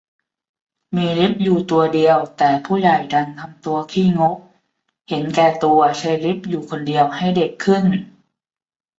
[0.95, 4.37] มีลิฟต์อยู่ตัวเดียว แต่ผู้ใหญ่ดันทำตัวขี้งก
[5.09, 7.83] เห็นแก่ตัวใช้ลิฟต์อยู่คนเดียว ให้เด็กขึ้น